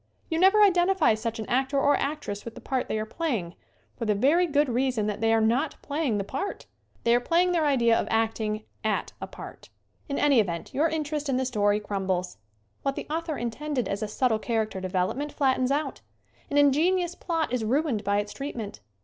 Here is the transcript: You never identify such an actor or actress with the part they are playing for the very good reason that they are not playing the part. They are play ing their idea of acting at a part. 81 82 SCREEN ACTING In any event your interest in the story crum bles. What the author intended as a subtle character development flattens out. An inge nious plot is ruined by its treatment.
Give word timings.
You 0.29 0.39
never 0.39 0.63
identify 0.63 1.13
such 1.13 1.37
an 1.37 1.47
actor 1.47 1.79
or 1.79 1.95
actress 1.95 2.43
with 2.43 2.55
the 2.55 2.59
part 2.59 2.87
they 2.87 2.97
are 2.97 3.05
playing 3.05 3.53
for 3.95 4.05
the 4.05 4.15
very 4.15 4.47
good 4.47 4.67
reason 4.67 5.05
that 5.05 5.21
they 5.21 5.31
are 5.31 5.39
not 5.39 5.79
playing 5.83 6.17
the 6.17 6.23
part. 6.23 6.65
They 7.03 7.13
are 7.13 7.19
play 7.19 7.43
ing 7.43 7.51
their 7.51 7.67
idea 7.67 7.95
of 7.99 8.07
acting 8.09 8.63
at 8.83 9.13
a 9.21 9.27
part. 9.27 9.69
81 10.09 10.17
82 10.17 10.17
SCREEN 10.17 10.17
ACTING 10.17 10.17
In 10.17 10.25
any 10.25 10.39
event 10.57 10.73
your 10.73 10.89
interest 10.89 11.29
in 11.29 11.37
the 11.37 11.45
story 11.45 11.79
crum 11.79 12.07
bles. 12.07 12.37
What 12.81 12.95
the 12.95 13.05
author 13.11 13.37
intended 13.37 13.87
as 13.87 14.01
a 14.01 14.07
subtle 14.07 14.39
character 14.39 14.81
development 14.81 15.33
flattens 15.33 15.71
out. 15.71 16.01
An 16.49 16.57
inge 16.57 16.77
nious 16.77 17.19
plot 17.19 17.53
is 17.53 17.63
ruined 17.63 18.03
by 18.03 18.17
its 18.17 18.33
treatment. 18.33 18.79